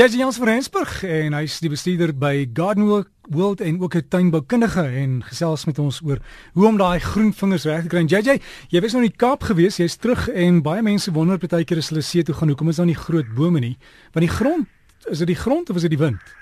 [0.00, 2.86] Jesse Jans van Rensburg en hy's die bestuurder by Garden
[3.28, 6.18] World en ook 'n tuinboukundige en gesels met ons oor
[6.52, 8.04] hoe om daai groen vingers reg te kry.
[8.08, 11.64] JJ, jy was nou in die Kaap gewees, jy's terug en baie mense wonder baie
[11.64, 13.76] keer as hulle see toe gaan, hoekom is daar nie groot bome nie?
[14.12, 14.66] Want die grond,
[15.10, 16.39] is dit die grond of is dit die wind?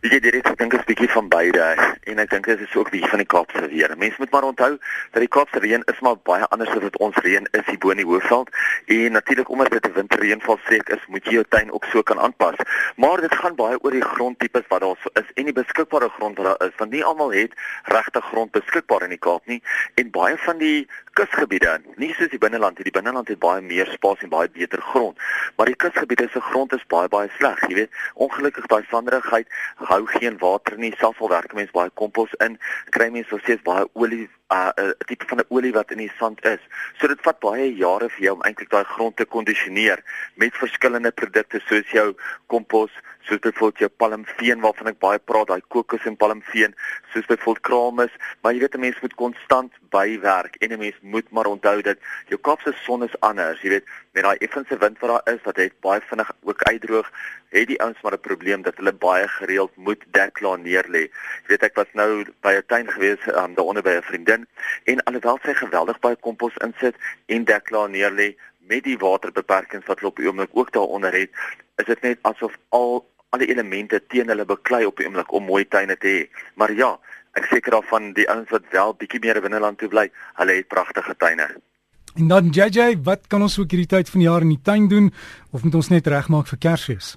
[0.00, 1.64] Ek dink dit is dink 'n bietjie van beide
[2.08, 3.92] en ek dink dit is ook bietjie van die Kaapse weer.
[3.98, 4.78] Mense moet maar onthou
[5.12, 7.90] dat die Kaapse reën is maar baie anders as wat ons reën is hier bo
[7.90, 8.48] in die Hoofveld
[8.86, 12.18] en natuurlik omdat dit 'n winterreënval streek is, moet jy jou tuin ook so kan
[12.18, 12.56] aanpas.
[12.96, 16.46] Maar dit gaan baie oor die grondtipes wat daar is en die beskikbare grond wat
[16.46, 17.52] daar is, want nie almal het
[17.84, 19.62] regte grond beskikbaar in die Kaap nie
[19.94, 23.88] en baie van die kusgebiede, nie soos die binneland nie, die binneland het baie meer
[23.92, 25.18] spasie en baie beter grond,
[25.56, 27.90] maar die kusgebiede se grond is baie baie sleg, jy weet.
[28.14, 29.46] Ongelukkig daai sanderigheid
[29.90, 30.92] hou geen water nie.
[30.98, 32.58] Selfs al werk mense baie kompos in,
[32.94, 35.98] kry mense nog steeds baie olie 'n uh, uh, tipe van 'n olie wat in
[35.98, 36.62] die sand is.
[36.98, 40.02] So dit vat baie jare vir jou om eintlik daai grond te kondisioneer
[40.34, 42.14] met verskillende produkte soos jou
[42.46, 42.90] kompos,
[43.20, 46.74] soos byvoorbeeld jou palmveen waarvan ek baie praat, daai kokos en palmveen,
[47.12, 51.30] soos byvoorbeeld kramis, maar jy weet 'n mens moet konstant bywerk en 'n mens moet
[51.30, 51.98] maar onthou dat
[52.28, 55.56] jou Kaapse son is anders, jy weet, met daai effense wind wat daar is wat
[55.56, 57.10] het baie vinnig ook uitdroog,
[57.50, 61.04] het die ouens maar 'n probleem dat hulle baie gereeld moet deklaar neer lê.
[61.42, 64.98] Jy weet ek was nou by 'n tuin gewees, um, daaronder by 'n vriendin in
[64.98, 66.96] en alhoewel sy geweldig baie kompos insit
[67.26, 68.34] en deklaar neerlê
[68.70, 71.30] met die waterbeperkings wat hulle op die oomblik ook daaronder het,
[71.82, 75.64] is dit net asof al alle elemente teen hulle beklei op die oomblik om mooi
[75.68, 76.22] tuine te hê.
[76.58, 76.90] Maar ja,
[77.38, 80.08] ek seker daarvan die ouens wat wel bietjie meer in binneland toe bly,
[80.42, 81.48] hulle het pragtige tuine.
[82.18, 84.88] En dan JJ, wat kan ons ook hierdie tyd van die jaar in die tuin
[84.90, 85.12] doen
[85.50, 87.14] of moet ons net regmaak vir Kersfees?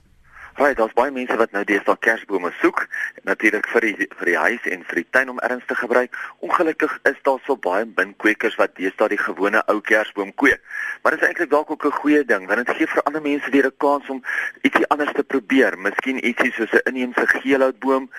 [0.55, 2.83] Right, daar's baie mense wat nou deesdae kersbome soek,
[3.25, 6.13] natuurlik vir die vir die huis en vir die tuin om erns te gebruik.
[6.45, 10.61] Ongelukkig is daar so baie min kweekers wat deesdae die gewone ou kersboom kweek.
[11.01, 13.49] Maar dit is eintlik dalk ook 'n goeie ding, want dit gee vir ander mense
[13.49, 14.21] weer 'n kans om
[14.61, 15.77] ietsie anders te probeer.
[15.77, 18.09] Miskien ietsie soos 'n inheemse geelhoutboom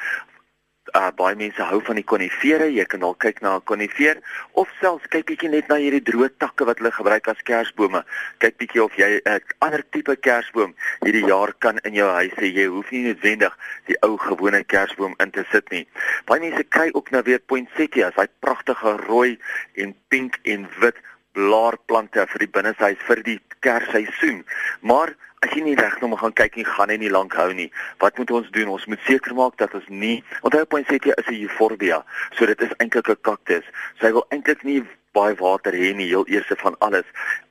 [0.94, 2.68] uh, baie mense hou van die konifere.
[2.72, 4.20] Jy kan dalk kyk na 'n konifer
[4.52, 8.05] of selfs kyk bietjie net na hierdie droë takke wat hulle gebruik as kersbome.
[8.38, 12.34] Kyk bietjie of jy 'n uh, ander tipe kersboom hierdie jaar kan in jou huis
[12.38, 12.52] hê.
[12.54, 13.56] Jy hoef nie noodwendig
[13.86, 15.86] die ou gewone kersboom in te sit nie.
[16.27, 19.38] Baie mense kry ook nou weer poinsettias, daai pragtige rooi
[19.74, 20.96] en pink en wit
[21.34, 24.42] blaarplante vir die binneshuis vir die kersseisoen.
[24.80, 25.14] Maar
[25.45, 27.70] as jy nie regnom gaan kyk nie, gaan hy nie lank hou nie.
[28.02, 28.73] Wat moet ons doen?
[28.77, 32.05] Ons moet seker maak dat ons nie onthou poinsettia is 'n euphorbia,
[32.36, 33.64] so dit is eintlik 'n kaktus.
[34.01, 34.83] Sy wil eintlik nie
[35.14, 37.07] baie water hê nie, heel eerste van alles.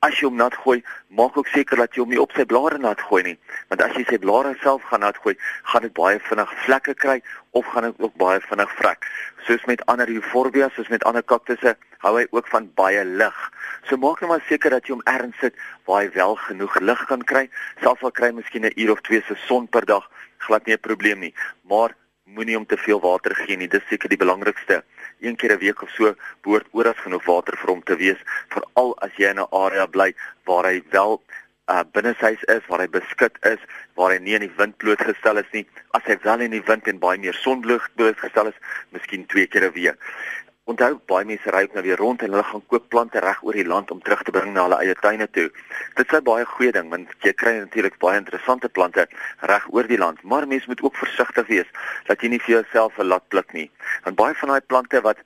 [0.06, 0.82] As jy hom nat gooi,
[1.20, 3.36] maak ook seker dat jy hom nie op sy blare nat gooi nie,
[3.72, 5.36] want as jy sy blare self gaan nat gooi,
[5.72, 7.18] gaan dit baie vinnig vlekke kry
[7.60, 9.08] of gaan dit ook baie vinnig vrek.
[9.48, 13.40] Soos met ander euphorbia, soos met ander kaktusse, hou hy ook van baie lig.
[13.88, 15.58] So maak net maar seker dat jy hom ergens sit
[15.88, 17.48] waar hy wel genoeg lig kan kry.
[17.82, 20.10] Selfs al kry hy miskien 'n uur of twee se son per dag,
[20.48, 21.34] glad nie 'n probleem nie.
[21.64, 21.96] Maar
[22.26, 23.68] moenie hom te veel water gee nie.
[23.68, 24.84] Dis seker die belangrikste.
[25.20, 28.20] Een keer 'n week of so behoort oral genoeg water vir hom te wees,
[28.50, 30.14] veral as jy in 'n area bly
[30.46, 31.22] waar hy wel
[31.72, 33.60] uh binneshuis is waar hy beskik is
[33.96, 35.66] waar hy nie in die wind blootgestel is nie.
[35.92, 38.60] As hy wel in die wind en baie meer son blootgestel is
[38.92, 39.98] miskien twee keer 'n week
[40.72, 43.58] Onthou baie mense ry ook nou weer rond en hulle gaan koop plante reg oor
[43.60, 45.50] die land om terug te bring na hulle eie tuine toe.
[45.98, 49.08] Dit is 'n baie goeie ding want jy kry natuurlik baie interessante plante
[49.52, 51.70] reg oor die land, maar mense moet ook versigtig wees
[52.08, 53.70] dat jy nie vir jouself 'n lat pluk nie.
[54.04, 55.18] Want baie van daai plante wat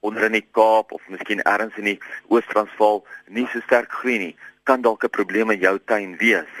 [0.00, 4.36] onder in die Kaap of miskien elders in die Oos-Transvaal nie so sterk groei nie,
[4.64, 6.52] kan dalk 'n probleem in jou tuin wees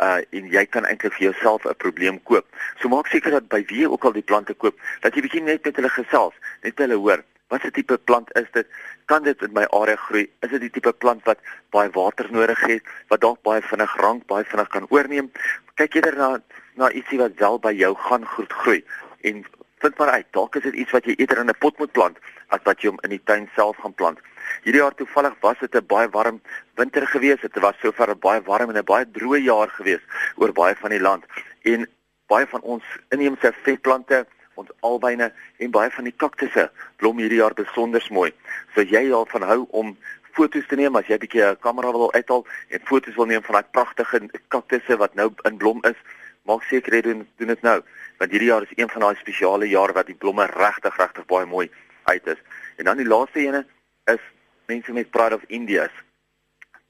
[0.00, 2.46] uh en jy kan eintlik vir jouself 'n probleem koop.
[2.80, 5.64] So maak seker dat by wie ook al die plante koop, dat jy bietjie net
[5.64, 8.66] met hulle gesels, net hulle hoor Wat 'n tipe plant is dit?
[9.04, 10.30] Kan dit in my area groei?
[10.40, 11.38] Is dit die tipe plant wat
[11.70, 15.30] baie water nodig het, wat dalk baie vinnig rank, baie vinnig kan oorneem?
[15.74, 16.40] Kyk eerder na
[16.74, 18.84] na ietsie wat wel by jou gaan goed groei
[19.20, 19.44] en
[19.78, 22.18] vind maar uit, dalk is dit iets wat jy eerder in 'n pot moet plant
[22.48, 24.18] as wat jy hom in die tuin self gaan plant.
[24.62, 26.40] Hierdie jaar toevallig was dit 'n baie warm
[26.74, 27.40] winter gewees.
[27.40, 30.02] Dit was sover 'n baie warm en 'n baie droë jaar gewees
[30.36, 31.24] oor baie van die land
[31.62, 31.88] en
[32.26, 34.26] baie van ons inheemse vetplante
[34.60, 35.30] ons albyne
[35.62, 36.68] en baie van die kaktusse
[37.00, 38.32] blom hierdie jaar besonder mooi.
[38.74, 39.96] So jy al van hou om
[40.36, 43.42] foto's te neem as jy 'n bietjie 'n kamera wil uithaal en foto's wil neem
[43.42, 45.98] van daai pragtige kaktusse wat nou in blom is,
[46.44, 47.82] maak seker jy doen doen dit nou,
[48.18, 51.46] want hierdie jaar is een van daai spesiale jare wat die blomme regtig regtig baie
[51.46, 51.70] mooi
[52.04, 52.40] uit is.
[52.76, 53.66] En dan die laaste ene
[54.04, 54.22] is
[54.66, 55.92] mense met Pride of India's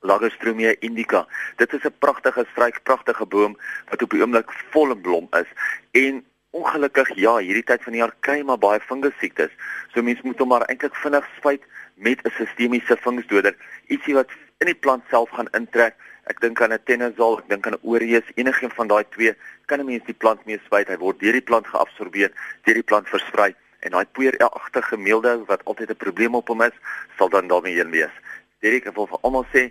[0.00, 1.26] Lagerstromia indica.
[1.56, 3.56] Dit is 'n pragtige struik, pragtige boom
[3.88, 5.50] wat op die oomblik vol in blom is
[5.90, 6.24] en
[6.56, 9.52] Ongelukkig ja, hierdie tyd van die jaar kry maar baie fungus siektes.
[9.92, 11.64] So mense moet hom maar eintlik vinnig spuit
[12.06, 13.54] met 'n sistemiese fungusdoder,
[13.88, 14.30] ietsie wat
[14.60, 15.94] in die plant self gaan intrek.
[16.32, 19.34] Ek dink aan 'n tenazol, ek dink aan 'n oreus, enigiets van daai twee
[19.66, 20.88] kan 'n mens die plant mee spuit.
[20.88, 22.32] Hy word deur die plant geabsorbeer,
[22.64, 26.76] deur die plant versprei en daai poeieragtige meelde wat altyd 'n probleem op hom is,
[27.18, 28.14] sal dan daarmee heen wees.
[28.60, 29.70] Direk ek wil vir almal sê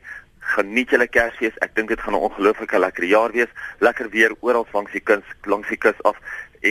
[0.53, 1.57] geniet julle Kersfees.
[1.65, 3.51] Ek dink dit gaan 'n ongelooflike lekker jaar wees.
[3.79, 6.17] Lekker weer oral langs die kus, langs die kus af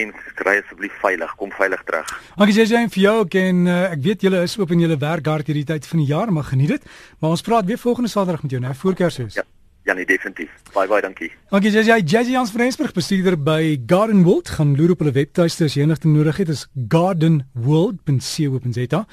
[0.03, 2.15] en kry asseblief veilig, kom veilig terug.
[2.37, 5.51] Dankie JJ vir jou en uh, ek weet julle is oop en julle werk hard
[5.51, 6.95] hierdie tyd van die jaar, maar geniet dit.
[7.21, 9.41] Maar ons praat weer volgende Saterdag met jou, né, voor Kersfees.
[9.41, 9.47] Ja.
[9.85, 10.49] Ja, nee, definitief.
[10.73, 11.29] Baie baie dankie.
[11.53, 11.99] Dankie JJ.
[12.09, 15.83] JJ Jans van Rensburg, bestuurder by Garden World, gaan loer op hulle webtuiste as jy
[15.85, 19.05] enigste nodig het, is gardenworld.co.za.